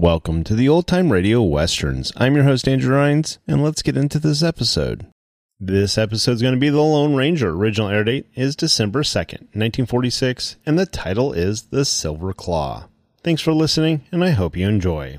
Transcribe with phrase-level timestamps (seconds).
[0.00, 2.10] Welcome to the Old Time Radio Westerns.
[2.16, 5.06] I'm your host, Andrew Rhynes, and let's get into this episode.
[5.60, 7.50] This episode is going to be The Lone Ranger.
[7.50, 12.86] Original air date is December 2nd, 1946, and the title is The Silver Claw.
[13.22, 15.18] Thanks for listening, and I hope you enjoy.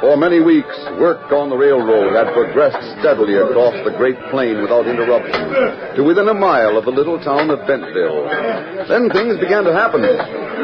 [0.00, 4.86] For many weeks, work on the railroad had progressed steadily across the great plain without
[4.86, 8.88] interruption to within a mile of the little town of Bentville.
[8.88, 10.00] Then things began to happen.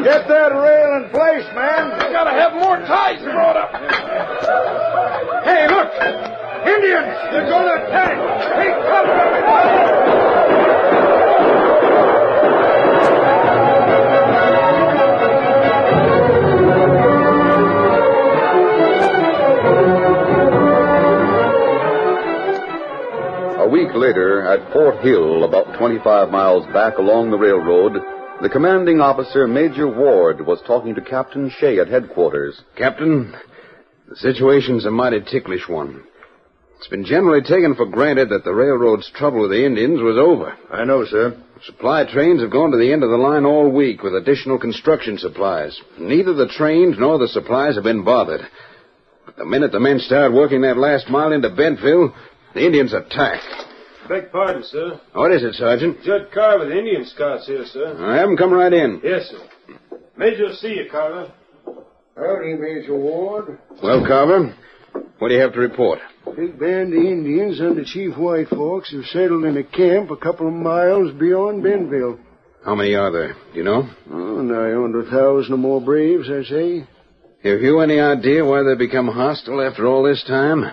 [0.01, 1.91] Get that rail in place, man!
[2.01, 3.69] We gotta have more ties brought up!
[5.45, 5.91] Hey, look!
[6.65, 7.13] Indians!
[7.29, 8.17] They're gonna attack!
[8.57, 10.22] Take cover, everybody!
[23.93, 27.93] Week later, at Fort Hill, about 25 miles back along the railroad,
[28.41, 32.59] the commanding officer, Major Ward, was talking to Captain Shea at headquarters.
[32.77, 33.33] Captain,
[34.09, 36.03] the situation's a mighty ticklish one.
[36.77, 40.57] It's been generally taken for granted that the railroad's trouble with the Indians was over.
[40.71, 41.37] I know, sir.
[41.65, 45.17] Supply trains have gone to the end of the line all week with additional construction
[45.17, 45.79] supplies.
[45.99, 48.41] Neither the trains nor the supplies have been bothered.
[49.25, 52.13] But the minute the men start working that last mile into Bentville,
[52.53, 53.41] the Indians attack.
[54.07, 54.99] Beg pardon, sir.
[55.13, 56.03] What is it, Sergeant?
[56.03, 57.95] Judd Carver, the Indian Scouts here, sir.
[57.99, 58.99] I have 'em come right in.
[59.03, 59.97] Yes, sir.
[60.17, 61.27] Major will see you, Carver.
[62.17, 63.57] Howdy, Major Ward.
[63.81, 64.53] Well, Carver,
[65.19, 65.99] what do you have to report?
[66.35, 70.47] Big band of Indians under Chief White Fox have settled in a camp a couple
[70.47, 72.17] of miles beyond Bentville.
[72.65, 73.35] How many are there?
[73.51, 73.87] Do you know?
[74.11, 76.83] Oh, nigh under a thousand or more braves, I say.
[77.43, 80.71] Have you any idea why they've become hostile after all this time?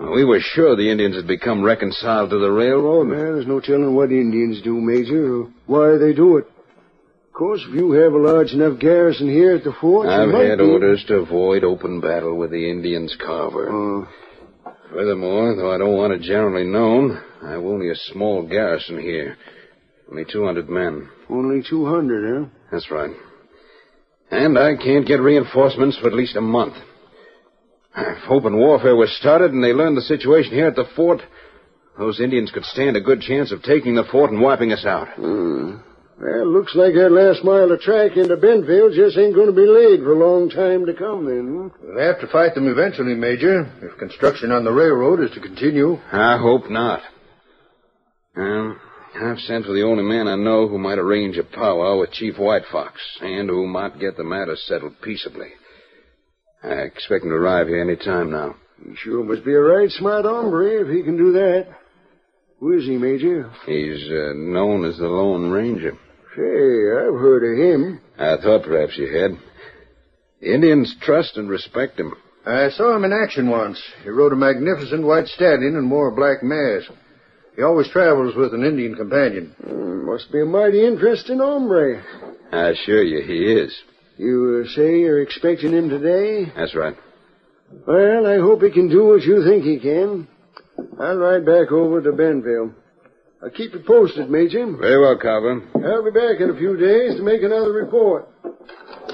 [0.00, 3.08] We were sure the Indians had become reconciled to the railroad.
[3.08, 6.46] Well, there's no telling what Indians do, Major, or why they do it.
[7.28, 10.28] Of course, if you have a large enough garrison here at the fort, you I've
[10.28, 13.70] might had be- orders to avoid open battle with the Indians, Carver.
[13.70, 14.08] Oh,
[14.90, 19.36] Furthermore, though I don't want it generally known, I've only a small garrison here.
[20.10, 21.08] Only 200 men.
[21.28, 22.48] only 200, huh?
[22.72, 23.10] That's right.
[24.32, 26.74] And I can't get reinforcements for at least a month.
[27.96, 31.20] If open warfare was started and they learned the situation here at the fort,
[31.98, 35.08] those Indians could stand a good chance of taking the fort and wiping us out.
[35.16, 35.76] Hmm.
[36.20, 39.66] Well, looks like that last mile of track into Bentville just ain't going to be
[39.66, 41.72] laid for a long time to come, then.
[41.82, 45.98] We'll have to fight them eventually, Major, if construction on the railroad is to continue.
[46.12, 47.00] I hope not.
[48.36, 48.76] Well,
[49.14, 52.38] I've sent for the only man I know who might arrange a powwow with Chief
[52.38, 55.48] White Fox and who might get the matter settled peaceably.
[56.62, 58.56] I expect him to arrive here any time now.
[58.84, 61.68] He sure must be a right smart hombre if he can do that.
[62.60, 63.50] Who is he, Major?
[63.66, 65.92] He's uh, known as the Lone Ranger.
[66.36, 68.00] Say, I've heard of him.
[68.18, 69.32] I thought perhaps you had.
[70.40, 72.14] The Indians trust and respect him.
[72.46, 73.82] I saw him in action once.
[74.02, 76.90] He rode a magnificent white stallion and wore a black mask.
[77.56, 79.54] He always travels with an Indian companion.
[79.62, 82.02] Hmm, must be a mighty interesting hombre.
[82.52, 83.76] I assure you he is.
[84.20, 86.52] You uh, say you're expecting him today?
[86.54, 86.94] That's right.
[87.86, 90.28] Well, I hope he can do what you think he can.
[91.00, 92.74] I'll ride back over to Bentville.
[93.42, 94.76] I'll keep you posted, Major.
[94.76, 95.62] Very well, Carver.
[95.74, 98.28] I'll be back in a few days to make another report.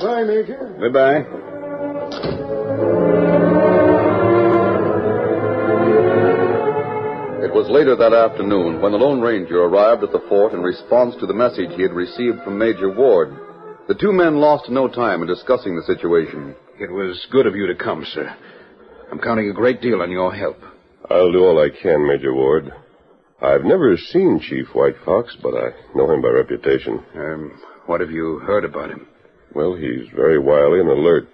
[0.02, 0.76] Bye, Major.
[0.80, 1.22] Goodbye.
[7.46, 11.14] It was later that afternoon when the Lone Ranger arrived at the fort in response
[11.20, 13.45] to the message he had received from Major Ward.
[13.88, 16.56] The two men lost no time in discussing the situation.
[16.80, 18.34] It was good of you to come, sir.
[19.12, 20.58] I'm counting a great deal on your help.
[21.08, 22.72] I'll do all I can, Major Ward.
[23.40, 27.00] I've never seen Chief White Fox, but I know him by reputation.
[27.14, 29.06] Um, what have you heard about him?
[29.54, 31.28] Well, he's very wily and alert,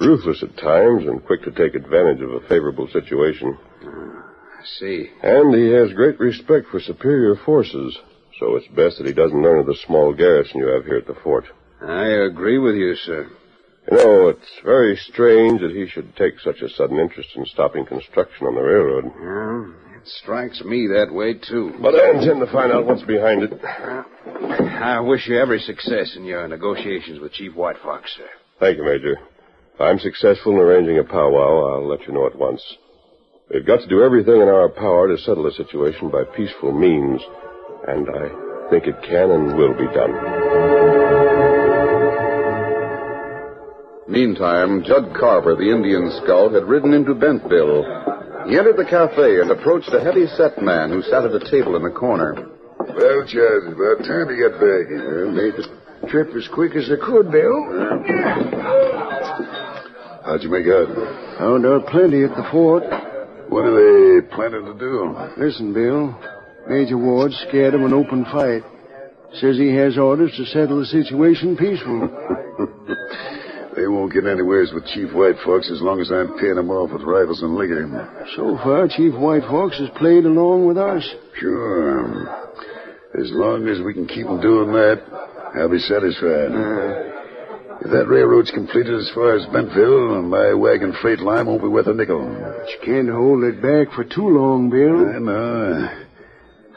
[0.00, 3.58] ruthless at times, and quick to take advantage of a favorable situation.
[3.84, 5.10] I see.
[5.22, 7.98] And he has great respect for superior forces,
[8.40, 11.06] so it's best that he doesn't learn of the small garrison you have here at
[11.06, 11.44] the fort.
[11.86, 13.30] I agree with you, sir.
[13.90, 17.84] You know, it's very strange that he should take such a sudden interest in stopping
[17.84, 19.04] construction on the railroad.
[19.04, 21.76] Yeah, it strikes me that way, too.
[21.82, 23.52] But I intend to find out what's behind it.
[23.64, 28.28] I wish you every success in your negotiations with Chief White Fox, sir.
[28.60, 29.18] Thank you, Major.
[29.74, 32.62] If I'm successful in arranging a powwow, I'll let you know at once.
[33.52, 37.20] We've got to do everything in our power to settle the situation by peaceful means,
[37.88, 40.41] and I think it can and will be done.
[44.08, 48.48] Meantime, Judd Carver, the Indian scout, had ridden into Bentville.
[48.48, 51.82] He entered the cafe and approached a heavy-set man who sat at a table in
[51.82, 52.34] the corner.
[52.78, 54.84] Well, Judd, about time to get back.
[54.90, 57.58] Well, made the trip as quick as I could, Bill.
[60.26, 60.90] How'd you make out?
[60.90, 62.82] Oh, Found out plenty at the fort.
[63.48, 65.14] What are they planning to do?
[65.36, 66.18] Listen, Bill.
[66.68, 68.62] Major Ward's scared of an open fight.
[69.34, 72.08] Says he has orders to settle the situation peaceful.
[74.02, 77.02] Won't get anywheres with Chief White Fox as long as I'm paying them off with
[77.02, 77.86] rifles and liquor.
[78.34, 81.08] So far, Chief White Fox has played along with us.
[81.38, 82.26] Sure.
[83.14, 85.06] As long as we can keep them doing that,
[85.54, 86.50] I'll be satisfied.
[86.50, 87.78] Uh.
[87.86, 91.86] If that railroad's completed as far as Bentville, my wagon freight line won't be worth
[91.86, 92.26] a nickel.
[92.26, 94.98] But you can't hold it back for too long, Bill.
[94.98, 96.02] I know.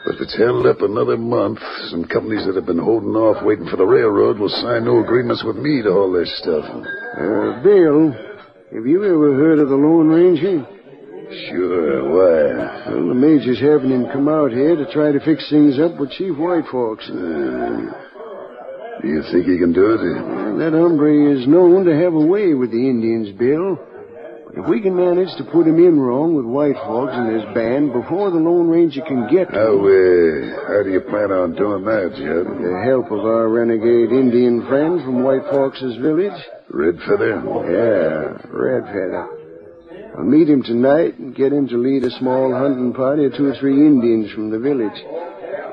[0.06, 1.58] But if it's held up another month,
[1.90, 5.42] some companies that have been holding off waiting for the railroad will sign no agreements
[5.42, 6.62] with me to haul their stuff.
[6.62, 8.14] Uh, Bill,
[8.70, 10.62] have you ever heard of the Lone Ranger?
[11.50, 12.86] Sure, why?
[12.86, 16.12] Well, the Major's having him come out here to try to fix things up with
[16.12, 17.02] Chief White Fox.
[17.10, 17.90] Uh,
[19.02, 20.22] do you think he can do it?
[20.22, 23.74] Well, that hombre is known to have a way with the Indians, Bill.
[24.56, 27.92] If we can manage to put him in wrong with White Fox and his band
[27.92, 31.84] before the Lone Ranger can get to him, uh, how do you plan on doing
[31.84, 32.48] that, Judd?
[32.48, 36.40] with the help of our renegade Indian friend from White Fox's village,
[36.72, 37.36] Red Feather?
[37.68, 39.28] Yeah, Red Feather.
[40.16, 43.52] I'll meet him tonight and get him to lead a small hunting party of two
[43.52, 44.96] or three Indians from the village.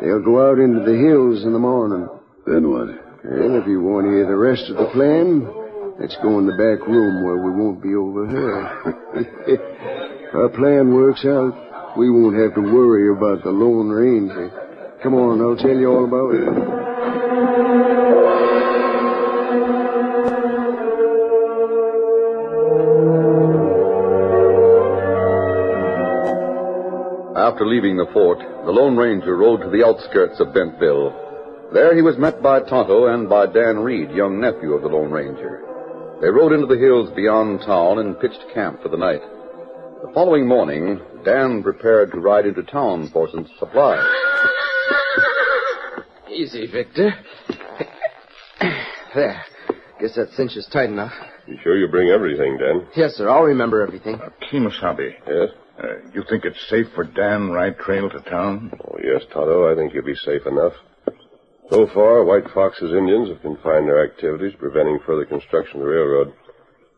[0.03, 2.09] They'll go out into the hills in the morning.
[2.45, 2.89] Then what?
[3.23, 5.62] And if you want to hear the rest of the plan,
[5.99, 8.65] let's go in the back room where we won't be overheard.
[10.33, 14.51] our plan works out, we won't have to worry about the Lone Ranger.
[15.03, 16.83] Come on, I'll tell you all about it.
[27.35, 31.13] After leaving the fort, the Lone Ranger rode to the outskirts of Bentville.
[31.73, 35.11] There he was met by Tonto and by Dan Reed, young nephew of the Lone
[35.11, 35.72] Ranger.
[36.23, 39.19] They rode into the hills beyond town and pitched camp for the night.
[39.19, 44.07] The following morning, Dan prepared to ride into town for some supplies.
[46.31, 47.11] Easy, Victor.
[49.13, 49.43] There.
[49.99, 51.11] Guess that cinch is tight enough.
[51.45, 52.87] You sure you bring everything, Dan?
[52.95, 53.27] Yes, sir.
[53.29, 54.17] I'll remember everything.
[54.49, 55.49] Kimasabi, Yes?
[55.77, 58.71] uh, you think it's safe for Dan ride trail to town?
[58.87, 59.69] Oh, yes, Tonto.
[59.69, 60.71] I think you'll be safe enough.
[61.73, 66.31] So far, White Fox's Indians have confined their activities, preventing further construction of the railroad.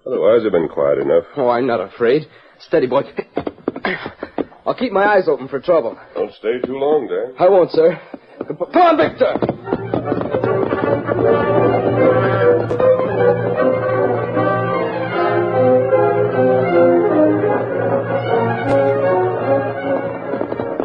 [0.05, 1.23] Otherwise, they've been quiet enough.
[1.37, 2.23] Oh, I'm not afraid.
[2.59, 3.03] Steady, boy.
[4.65, 5.97] I'll keep my eyes open for trouble.
[6.13, 7.35] Don't stay too long, Dan.
[7.39, 7.97] I won't, sir.
[8.49, 9.31] Come on, Victor!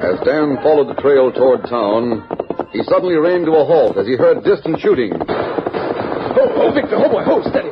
[0.00, 2.39] As Dan followed the trail toward town,
[2.72, 5.12] he suddenly ran to a halt as he heard distant shooting.
[5.12, 7.70] Oh, oh, Victor, oh, boy, oh, steady.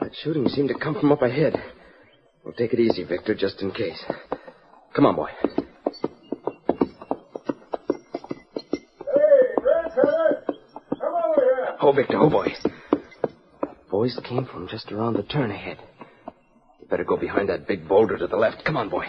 [0.00, 1.54] That shooting seemed to come from up ahead.
[2.44, 4.04] Well, take it easy, Victor, just in case.
[4.94, 5.30] Come on, boy.
[5.40, 5.52] Hey,
[9.62, 9.92] Red
[11.00, 11.76] Come over here!
[11.80, 12.48] Oh, Victor, oh, boy.
[13.90, 15.78] Voice came from just around the turn ahead.
[16.80, 18.64] You better go behind that big boulder to the left.
[18.64, 19.06] Come on, boy.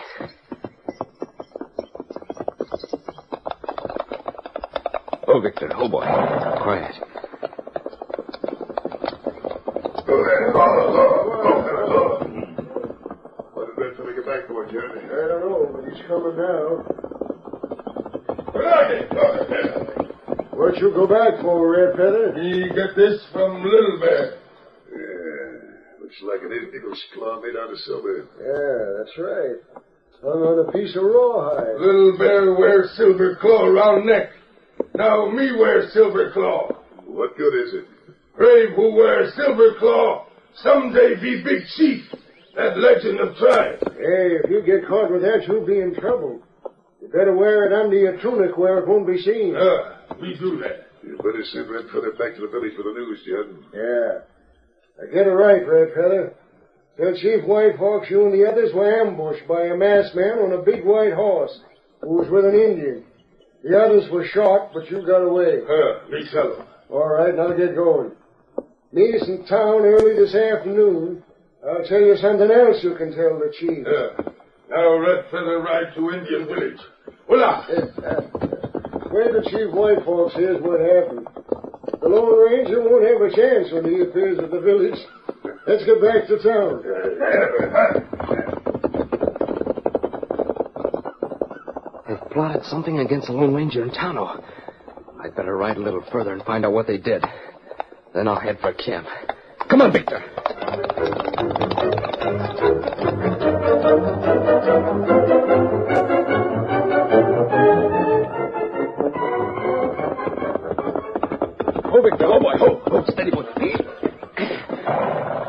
[5.37, 6.01] Oh, Victor, oh, boy.
[6.01, 6.95] Quiet.
[13.53, 15.05] What did Red Feather get back for, Jeremy?
[15.05, 16.81] I don't know, but he's coming now.
[20.57, 22.33] What you go back for, Red Feather?
[22.41, 24.39] He got this from Little Bear.
[24.89, 26.01] Yeah.
[26.01, 28.25] Looks like an eagle's claw made out of silver.
[28.41, 29.61] Yeah, that's right.
[30.23, 31.79] Hung on a piece of rawhide.
[31.79, 34.31] Little Bear wears silver claw around neck.
[34.97, 36.71] Now me wear silver claw.
[37.05, 37.85] What good is it?
[38.35, 40.25] Brave who wear silver claw
[40.55, 42.01] someday be big chief.
[42.55, 43.77] That legend of tribe.
[43.93, 46.41] Hey, if you get caught with that, you'll be in trouble.
[46.99, 49.55] You better wear it under your tunic where it won't be seen.
[49.55, 50.89] Uh, we do that.
[51.03, 53.53] You better send Red Feather back to the village for the news, Judd.
[53.75, 54.25] Yeah.
[54.97, 56.33] Now get it right, Red Feather.
[56.97, 60.53] Tell Chief White Hawks you and the others were ambushed by a masked man on
[60.53, 61.55] a big white horse
[62.01, 63.05] who was with an Indian.
[63.67, 65.59] The others were shot, but you got away.
[65.59, 66.65] Uh, me tell him.
[66.89, 68.11] All right, now get going.
[68.93, 71.21] Meet us in town early this afternoon.
[71.67, 73.85] I'll tell you something else you can tell the chief.
[73.85, 74.31] Uh,
[74.69, 76.79] now Red Feather ride to Indian village.
[77.27, 77.67] Hola!
[79.11, 81.27] Wait the Chief White Fox hears what happened.
[81.99, 84.99] The Lone Ranger won't have a chance when he appears at the village.
[85.67, 86.83] Let's get back to town.
[92.07, 94.43] They've plotted something against the Lone Ranger and Tonto.
[95.21, 97.23] I'd better ride a little further and find out what they did.
[98.13, 99.07] Then I'll head for camp.
[99.69, 100.23] Come on, Victor.
[111.89, 113.43] Oh, Victor, oh, boy, oh, oh, steady, boy.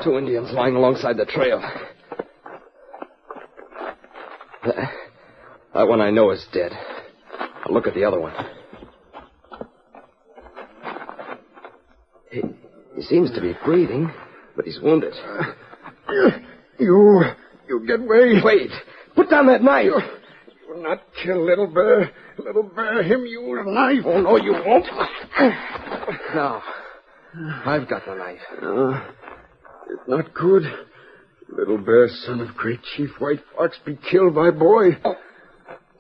[0.03, 1.61] Two Indians lying alongside the trail.
[4.65, 4.77] That,
[5.75, 6.73] that one I know is dead.
[7.65, 8.33] I'll look at the other one.
[12.31, 12.43] He,
[12.95, 14.11] he seems to be breathing,
[14.55, 15.15] but he's wounded.
[16.79, 17.23] You,
[17.69, 18.41] you get away.
[18.43, 18.71] Wait!
[19.17, 19.91] Put down that knife!
[20.69, 22.13] You'll not kill Little Bear.
[22.39, 24.05] Little Bear, him use knife.
[24.05, 24.87] Oh, no, you won't.
[26.35, 26.61] No.
[27.67, 28.39] I've got the knife.
[28.63, 29.11] Uh,
[29.91, 30.63] it's not good.
[31.49, 34.91] Little Bear, son of great Chief White Fox, be killed by boy.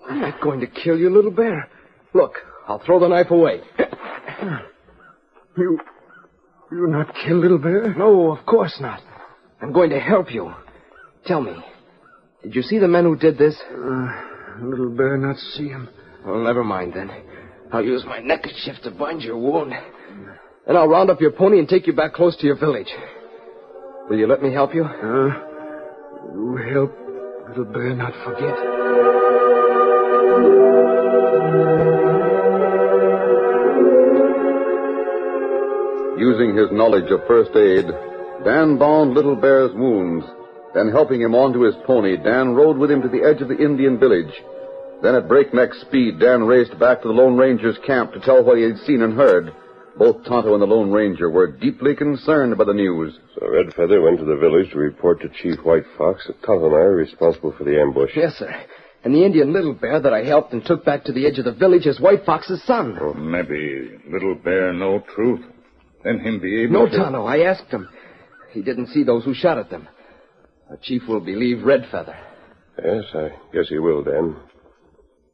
[0.08, 1.68] I'm not going to kill you, little bear.
[2.14, 2.34] Look,
[2.66, 3.60] I'll throw the knife away.
[5.56, 5.78] You,
[6.70, 7.94] you not kill Little Bear?
[7.94, 9.00] No, of course not.
[9.60, 10.52] I'm going to help you.
[11.26, 11.56] Tell me,
[12.42, 13.56] did you see the men who did this?
[13.70, 15.88] Uh, Little Bear not see him.
[16.24, 17.10] Well, never mind then.
[17.72, 19.72] I'll use my neckerchief to bind your wound.
[20.66, 22.88] Then I'll round up your pony and take you back close to your village.
[24.08, 24.84] Will you let me help you?
[24.84, 25.28] Uh,
[26.34, 26.92] you help
[27.48, 29.17] Little Bear not forget.
[36.18, 37.86] Using his knowledge of first aid,
[38.44, 40.24] Dan bound Little Bear's wounds.
[40.74, 43.56] Then, helping him onto his pony, Dan rode with him to the edge of the
[43.56, 44.32] Indian village.
[45.02, 48.58] Then, at breakneck speed, Dan raced back to the Lone Ranger's camp to tell what
[48.58, 49.52] he had seen and heard.
[49.96, 53.18] Both Tonto and the Lone Ranger were deeply concerned by the news.
[53.34, 56.66] So Red Feather went to the village to report to Chief White Fox that Tonto
[56.66, 58.10] and I are responsible for the ambush.
[58.14, 58.54] Yes, sir.
[59.04, 61.44] And the Indian little bear that I helped and took back to the edge of
[61.44, 62.98] the village is White Fox's son.
[63.00, 65.44] Oh, maybe Little Bear know truth.
[66.04, 66.96] Then him be able No, to...
[66.96, 67.88] Tonto, I asked him.
[68.50, 69.88] He didn't see those who shot at them.
[70.70, 72.16] The chief will believe Red Feather.
[72.84, 74.36] Yes, I guess he will, Dan.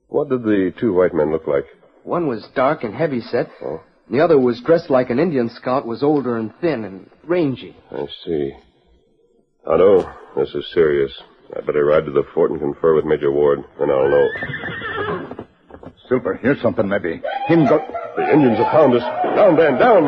[0.08, 1.64] What did the two white men look like?
[2.02, 3.48] One was dark and heavy set.
[3.62, 3.82] Oh.
[4.10, 7.74] The other was dressed like an Indian scout, was older and thin and rangy.
[7.90, 8.52] I see.
[9.64, 11.12] Tonto, this is serious.
[11.56, 15.46] I better ride to the fort and confer with Major Ward, then I'll know.
[16.08, 17.20] Silver, here's something, maybe.
[17.46, 17.78] Him go...
[18.16, 19.02] The Indians have found us.
[19.34, 20.04] Down, Dan, down!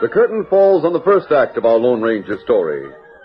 [0.00, 2.90] The curtain falls on the first act of our Lone Ranger story.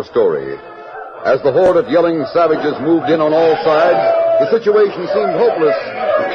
[0.00, 0.56] Our story.
[1.28, 4.00] As the horde of yelling savages moved in on all sides,
[4.40, 5.76] the situation seemed hopeless.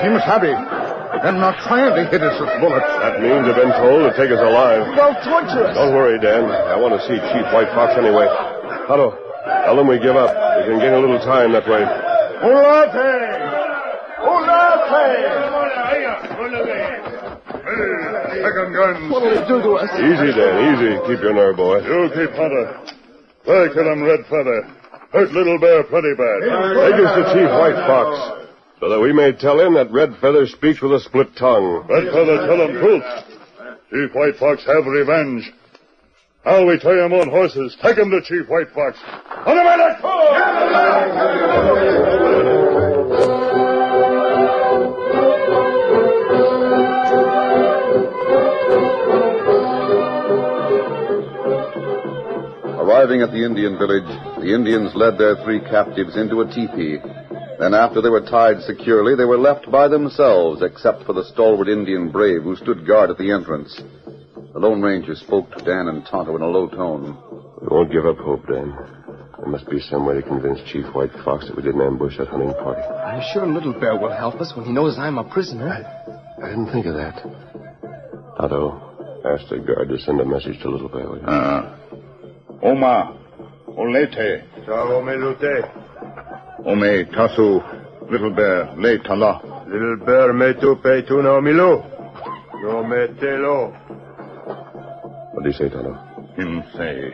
[0.05, 0.53] Team Savvy.
[0.53, 2.85] They're not trying to hit us with bullets.
[3.01, 4.85] That means they've been told to take us alive.
[4.93, 5.73] They'll torture us.
[5.73, 6.45] Don't worry, Dan.
[6.45, 8.29] I want to see Chief White Fox anyway.
[8.85, 9.17] Tonto,
[9.65, 10.29] tell them we give up.
[10.61, 11.81] We can gain a little time that way.
[12.45, 13.01] Ulate!
[14.29, 15.25] Ulate!
[18.45, 19.09] Second guns.
[19.09, 19.89] What'll they do to us?
[19.97, 21.01] Easy, Dan, easy.
[21.09, 21.81] Keep your nerve, boy.
[21.81, 22.94] You keep Hunter.
[23.51, 24.63] I kill him Red Feather.
[25.11, 26.41] Hurt Little Bear plenty bad.
[26.41, 28.47] Take us to Chief White Fox,
[28.79, 31.85] so that we may tell him that Red Feather speaks with a split tongue.
[31.87, 33.03] Red Feather tell him truth.
[33.91, 35.53] Chief White Fox have revenge.
[36.45, 37.75] Now we tie him on horses.
[37.81, 38.97] Take him to Chief White Fox.
[39.45, 39.63] On the
[52.85, 54.05] Arriving at the Indian village,
[54.37, 57.01] the Indians led their three captives into a teepee.
[57.57, 61.67] Then, after they were tied securely, they were left by themselves, except for the stalwart
[61.67, 63.81] Indian brave who stood guard at the entrance.
[64.53, 67.17] The Lone Ranger spoke to Dan and Tonto in a low tone.
[67.59, 68.77] We won't give up hope, Dan.
[69.39, 72.27] There must be some way to convince Chief White Fox that we didn't ambush that
[72.27, 72.81] hunting party.
[72.81, 75.73] I'm sure Little Bear will help us when he knows I'm a prisoner.
[75.73, 77.17] I didn't think of that.
[78.37, 78.77] Tonto,
[79.25, 81.09] ask the guard to send a message to Little Bear.
[81.09, 81.25] will you?
[81.25, 81.79] Uh,
[82.65, 83.13] Oma.
[83.77, 84.43] Olete.
[84.65, 85.55] Sao melute.
[86.65, 87.61] Ome Tasu.
[88.09, 88.73] Little Bear.
[88.77, 89.65] Le Tala.
[89.67, 91.83] Little bear me tu pe tu no milu.
[92.63, 93.71] No me te lo.
[95.33, 95.93] What do you say, Tala?
[96.35, 97.13] Him say.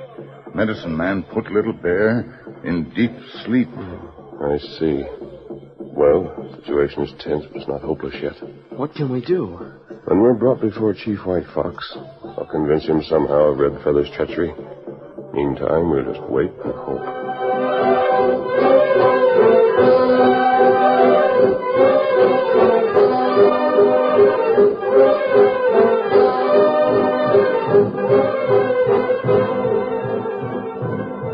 [0.53, 2.25] Medicine man put Little Bear
[2.63, 3.11] in deep
[3.43, 3.69] sleep.
[3.69, 5.03] I see.
[5.79, 8.35] Well, the situation is tense, but it's not hopeless yet.
[8.77, 9.59] What can we do?
[10.05, 11.97] When we're brought before Chief White Fox,
[12.37, 14.53] I'll convince him somehow of Red Feather's treachery.
[15.33, 17.01] Meantime, we'll just wait and hope.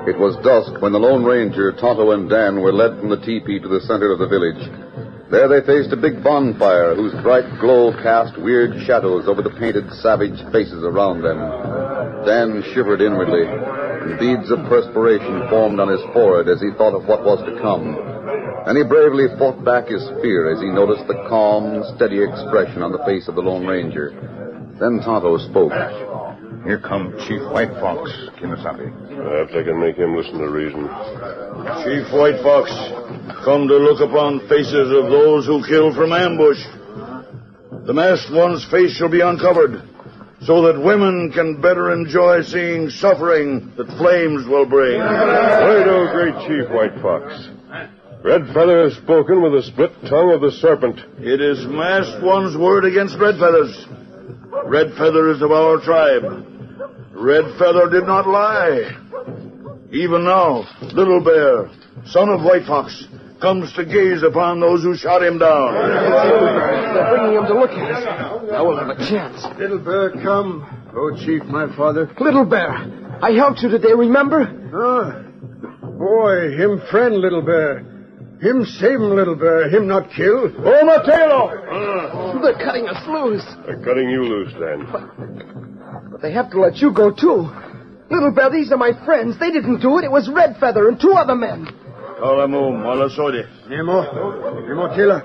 [0.07, 3.59] It was dusk when the Lone Ranger, Tonto, and Dan were led from the teepee
[3.59, 4.61] to the center of the village.
[5.29, 9.91] There they faced a big bonfire whose bright glow cast weird shadows over the painted
[10.01, 11.37] savage faces around them.
[12.25, 13.43] Dan shivered inwardly,
[14.07, 17.59] and beads of perspiration formed on his forehead as he thought of what was to
[17.59, 17.99] come.
[18.65, 22.91] And he bravely fought back his fear as he noticed the calm, steady expression on
[22.91, 24.15] the face of the Lone Ranger.
[24.79, 25.75] Then Tonto spoke.
[26.63, 28.91] Here come Chief White Fox, Kimasabi.
[29.15, 30.87] Perhaps I can make him listen to reason.
[31.83, 32.71] Chief White Fox,
[33.43, 36.59] come to look upon faces of those who kill from ambush.
[37.87, 39.81] The masked one's face shall be uncovered,
[40.47, 44.97] so that women can better enjoy seeing suffering that flames will bring.
[44.97, 47.49] Right, oh, great Chief White Fox.
[48.23, 51.01] Red Feather has spoken with the split tongue of the serpent.
[51.19, 53.87] It is masked one's word against Red Feather's.
[54.63, 56.23] Red Feather is of our tribe.
[57.11, 58.95] Red Feather did not lie.
[59.91, 61.69] Even now, Little Bear,
[62.05, 63.05] son of White Fox,
[63.39, 65.73] comes to gaze upon those who shot him down.
[65.73, 68.03] They're bringing him to look at us.
[68.49, 69.45] Now we'll have a chance.
[69.57, 70.65] Little Bear, come.
[70.95, 72.09] Oh, Chief, my father.
[72.19, 74.47] Little Bear, I helped you today, remember?
[74.73, 75.23] Ah,
[75.81, 77.85] boy, him friend, Little Bear.
[78.41, 79.67] Him save him, Little Bear.
[79.69, 80.51] Him not kill.
[80.59, 82.39] Oh, Mateo!
[82.41, 83.45] They're cutting us loose.
[83.65, 84.85] They're cutting you loose, then.
[86.11, 87.49] But they have to let you go, too.
[88.09, 89.39] Little Bear, these are my friends.
[89.39, 90.03] They didn't do it.
[90.03, 91.67] It was Red Feather and two other men.
[92.19, 93.43] Kalamu, Malasodi.
[93.69, 94.01] Nemo.
[94.67, 95.21] Nemo Tila.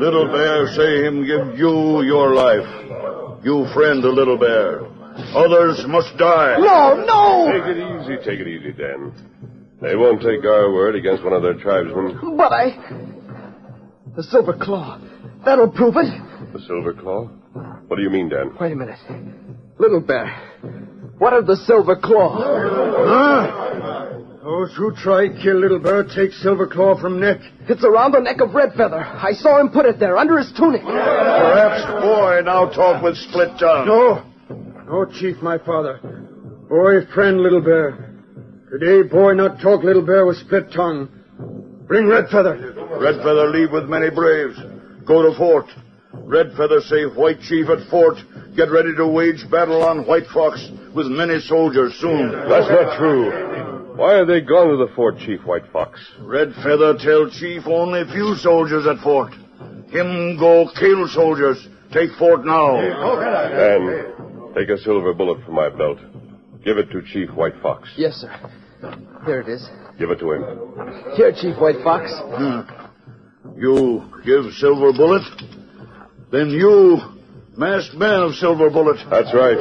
[0.00, 3.44] Little Bear say him give you your life.
[3.44, 4.80] You friend the Little Bear.
[5.34, 6.56] Others must die.
[6.58, 7.52] No, no!
[7.52, 9.12] Take it easy, take it easy, Dan.
[9.82, 12.36] They won't take our word against one of their tribesmen.
[12.36, 12.76] But I.
[14.16, 14.98] The Silver Claw.
[15.44, 16.52] That'll prove it.
[16.52, 17.26] The Silver Claw?
[17.86, 18.56] What do you mean, Dan?
[18.60, 18.98] Wait a minute.
[19.78, 20.26] Little Bear.
[21.18, 22.38] What of the Silver Claw?
[23.06, 23.69] Ah!
[24.42, 27.38] Oh, Those who try kill Little Bear take Silver Claw from neck.
[27.68, 29.00] It's around the neck of Red Feather.
[29.00, 30.82] I saw him put it there, under his tunic.
[30.82, 33.86] Perhaps boy now talk with split tongue.
[33.86, 34.24] No.
[34.86, 36.00] No, Chief, my father.
[36.68, 38.14] Boy, friend, Little Bear.
[38.70, 41.08] Today, boy, not talk Little Bear with split tongue.
[41.86, 42.74] Bring Red Feather.
[43.00, 44.58] Red Feather leave with many braves.
[45.04, 45.66] Go to fort.
[46.12, 48.16] Red Feather say White Chief at fort.
[48.56, 52.30] Get ready to wage battle on White Fox with many soldiers soon.
[52.48, 53.79] That's not true.
[54.00, 56.00] Why are they gone to the fort, Chief White Fox?
[56.20, 59.34] Red Feather tell Chief only few soldiers at fort.
[59.90, 61.68] Him go kill soldiers.
[61.92, 62.78] Take fort now.
[62.78, 65.98] And take a silver bullet from my belt.
[66.64, 67.90] Give it to Chief White Fox.
[67.98, 68.34] Yes, sir.
[69.26, 69.68] Here it is.
[69.98, 70.44] Give it to him.
[71.16, 72.10] Here, Chief White Fox.
[72.10, 73.60] Hmm.
[73.60, 75.24] You give Silver Bullet?
[76.32, 77.00] Then you,
[77.54, 78.96] masked man of Silver Bullet.
[79.10, 79.58] That's right.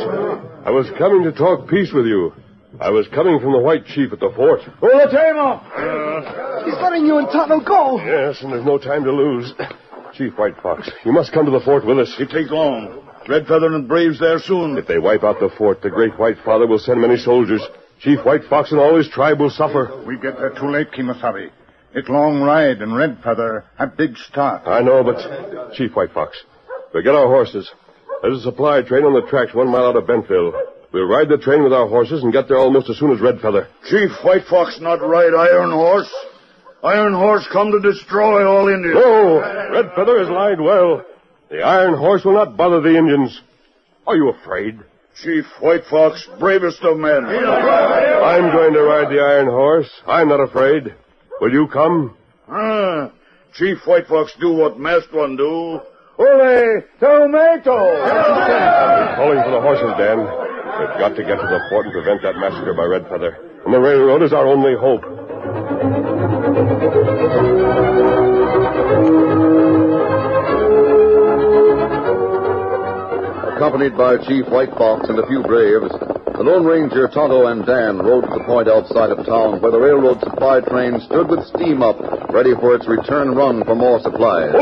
[0.66, 2.32] I was coming to talk peace with you.
[2.80, 4.62] I was coming from the White Chief at the fort.
[4.82, 5.64] Oh, Olatema!
[5.74, 7.98] Uh, He's letting you and Tonto go.
[8.00, 9.52] Yes, and there's no time to lose.
[10.14, 12.16] Chief White Fox, you must come to the fort with us.
[12.20, 13.08] It take long.
[13.28, 14.78] Red Feather and Braves there soon.
[14.78, 17.62] If they wipe out the fort, the Great White Father will send many soldiers.
[18.02, 20.04] Chief White Fox and all his tribe will suffer.
[20.06, 21.50] We get there too late, Kimosabe.
[21.94, 24.68] It long ride and Red Feather have big start.
[24.68, 26.38] I know, but Chief White Fox,
[26.94, 27.70] we'll get our horses.
[28.22, 30.54] There's a supply train on the tracks one mile out of Bentville.
[30.92, 33.40] We'll ride the train with our horses and get there almost as soon as Red
[33.42, 33.68] Feather.
[33.88, 36.12] Chief White Fox not ride Iron Horse.
[36.84, 38.96] Iron Horse come to destroy all Indians.
[38.96, 39.40] No,
[39.72, 41.06] Red Feather has lied well.
[41.50, 43.40] The Iron Horse will not bother the Indians.
[44.08, 44.80] Are you afraid?
[45.22, 47.26] Chief White Fox, bravest of men.
[47.26, 49.90] I'm going to ride the Iron Horse.
[50.08, 50.96] I'm not afraid.
[51.42, 52.16] Will you come?
[52.48, 53.12] Ah,
[53.54, 55.82] Chief White Fox do what masked one do.
[56.18, 57.96] Ole tomato!
[59.16, 60.49] Calling for the horses, Dan.
[60.80, 63.36] We've got to get to the fort and prevent that massacre by Red Feather.
[63.66, 65.04] And the railroad is our only hope.
[73.56, 75.92] Accompanied by Chief White Fox and a few braves,
[76.40, 79.80] the Lone Ranger, Tonto, and Dan rode to the point outside of town where the
[79.80, 82.00] railroad supply train stood with steam up,
[82.32, 84.56] ready for its return run for more supplies.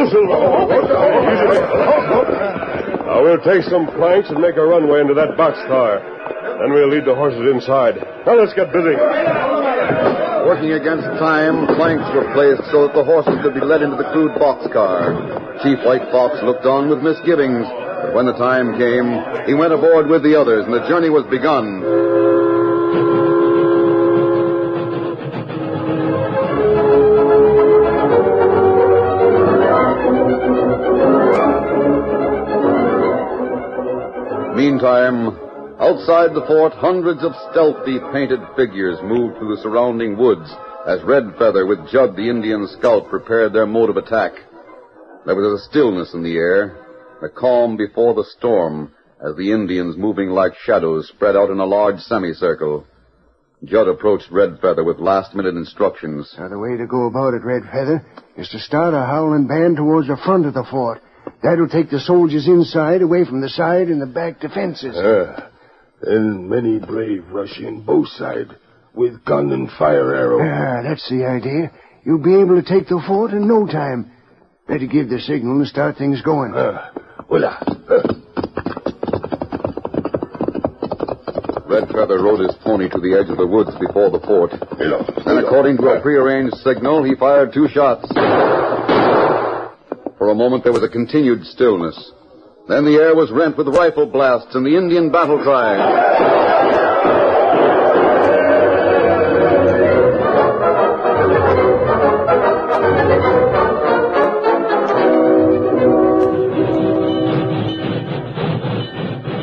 [3.07, 6.03] Now we'll take some planks and make a runway into that boxcar.
[6.59, 7.95] Then we'll lead the horses inside.
[8.27, 8.99] Now let's get busy.
[10.43, 14.11] Working against time, planks were placed so that the horses could be led into the
[14.11, 15.63] crude boxcar.
[15.63, 19.07] Chief White Fox looked on with misgivings, but when the time came,
[19.47, 22.26] he went aboard with the others, and the journey was begun.
[34.77, 35.29] Meantime,
[35.79, 40.53] outside the fort, hundreds of stealthy painted figures moved through the surrounding woods
[40.85, 44.33] as Red Feather with Judd the Indian scout prepared their mode of attack.
[45.25, 46.77] There was a stillness in the air,
[47.23, 51.65] a calm before the storm, as the Indians, moving like shadows, spread out in a
[51.65, 52.85] large semicircle.
[53.63, 56.35] Judd approached Red Feather with last-minute instructions.
[56.37, 58.05] Now, the way to go about it, Red Feather,
[58.37, 61.01] is to start a howling band towards the front of the fort.
[61.43, 64.95] That'll take the soldiers inside, away from the side and the back defenses.
[64.97, 65.49] Ah,
[66.01, 68.51] then many brave rush in both sides
[68.93, 70.39] with gun and fire arrow.
[70.41, 71.71] Ah, that's the idea.
[72.03, 74.11] You'll be able to take the fort in no time.
[74.67, 76.53] Better give the signal and start things going.
[76.55, 76.91] Ah,
[77.29, 78.27] well, ah, ah.
[81.67, 84.51] Red Feather rode his pony to the edge of the woods before the fort.
[84.79, 85.03] Hello.
[85.25, 88.07] And according to a prearranged signal, he fired two shots.
[90.17, 92.11] For a moment there was a continued stillness.
[92.67, 95.77] Then the air was rent with rifle blasts and the Indian battle cry.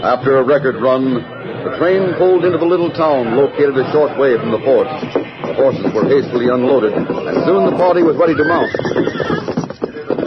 [0.05, 4.37] After a record run, the train pulled into the little town located a short way
[4.37, 4.87] from the fort.
[4.87, 7.07] The horses were hastily unloaded, and
[7.47, 9.14] soon the party was ready to mount.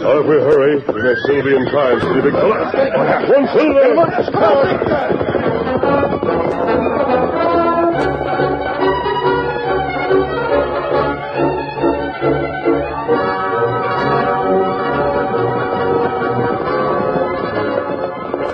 [0.08, 2.72] Now, if we hurry, we may still be in time, see, big fella.
[3.28, 3.94] One silver!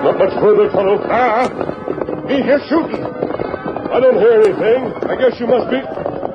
[0.02, 0.98] Not much further, fellow.
[1.08, 1.46] Ah,
[2.26, 3.04] me here shooting.
[3.04, 4.92] I don't hear anything.
[5.08, 5.76] I guess you must be.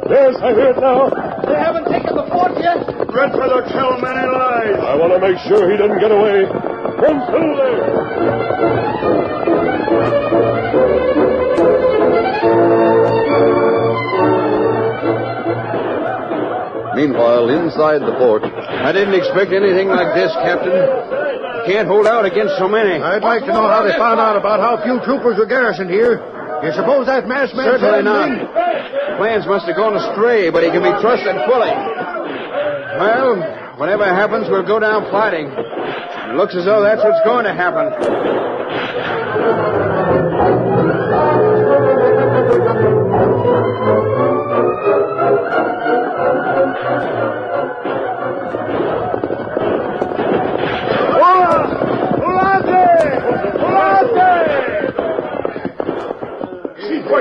[0.10, 1.29] Yes, I hear it now.
[1.50, 2.78] They haven't taken the fort yet.
[3.10, 4.78] Red Feather tell many lies.
[4.86, 6.46] I want to make sure he doesn't get away.
[6.46, 8.80] One silver!
[16.94, 20.86] Meanwhile, inside the fort, I didn't expect anything like this, Captain.
[21.66, 23.02] Can't hold out against so many.
[23.02, 26.22] I'd like to know how they found out about how few troopers were garrisoned here.
[26.64, 29.18] You suppose that masked man Certainly not.
[29.18, 31.72] Plans must have gone astray, but he can be trusted fully.
[33.00, 35.48] Well, whatever happens, we'll go down fighting.
[35.48, 38.59] It looks as though that's what's going to happen.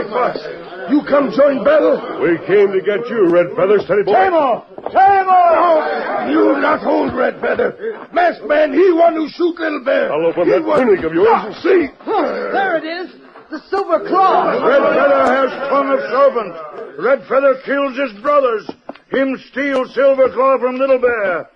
[0.03, 1.99] Chief White Fox, you come join battle?
[2.23, 3.81] We came to get you, Red Feather.
[3.81, 4.13] Steady, boy.
[4.13, 4.65] Tamo!
[4.93, 6.31] Tamo!
[6.31, 8.07] You not hold Red Feather.
[8.13, 10.13] Masked man, he one who shoot Little Bear.
[10.13, 11.89] I'll open He that one- tunic of yours and see.
[12.07, 13.15] There it is.
[13.51, 14.51] The silver claw.
[14.67, 16.99] Red Feather has tongue of serpent.
[17.01, 18.69] Red Feather kills his brothers.
[19.11, 21.49] Him steal Silver Claw from Little Bear.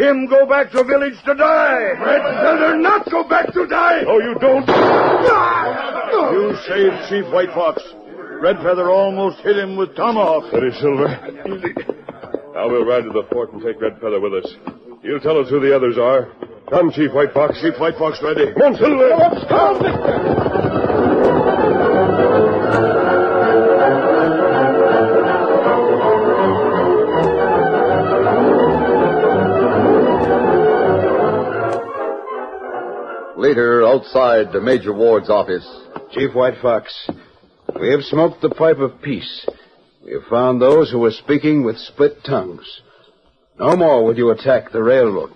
[0.00, 1.92] Him go back to village to die.
[1.92, 4.02] Red Feather not go back to die.
[4.08, 4.66] Oh, you don't.
[6.32, 7.82] You saved Chief White Fox.
[8.40, 10.48] Red Feather almost hit him with tomahawk.
[10.48, 11.08] Steady, Silver.
[12.54, 14.54] Now we'll ride to the fort and take Red Feather with us.
[15.02, 16.32] You'll tell us who the others are.
[16.70, 17.60] Come, Chief White Fox.
[17.60, 18.54] Chief White Fox ready.
[18.54, 19.10] Come Silver.
[33.40, 35.66] Later, outside the Major Ward's office,
[36.12, 37.10] Chief White Fox,
[37.80, 39.48] we have smoked the pipe of peace.
[40.04, 42.82] We have found those who were speaking with split tongues.
[43.58, 45.32] No more will you attack the railroad.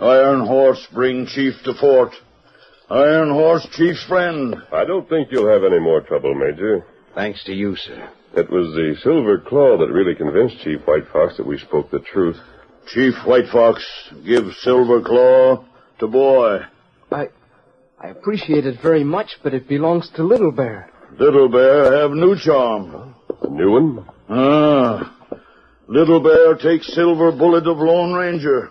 [0.00, 2.12] Iron Horse bring Chief to fort.
[2.90, 4.54] Iron Horse, Chief's friend.
[4.72, 6.86] I don't think you'll have any more trouble, Major.
[7.14, 8.08] Thanks to you, sir.
[8.36, 11.98] It was the Silver Claw that really convinced Chief White Fox that we spoke the
[11.98, 12.36] truth.
[12.86, 13.84] Chief White Fox,
[14.24, 15.64] give Silver Claw
[15.98, 16.60] to boy.
[17.10, 17.28] I,
[18.00, 20.90] I appreciate it very much, but it belongs to Little Bear.
[21.18, 23.14] Little Bear have new charm.
[23.42, 24.08] A new one?
[24.28, 25.14] Ah.
[25.88, 28.70] Little Bear takes Silver Bullet of Lone Ranger.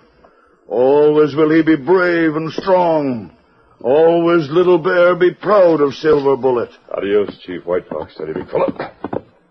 [0.67, 3.35] Always will he be brave and strong.
[3.81, 6.69] Always Little Bear be proud of Silver Bullet.
[6.95, 8.13] Adios, Chief White Fox.
[8.13, 8.71] Steady, big fella.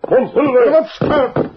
[0.09, 0.89] Come, Silver.
[0.97, 1.57] story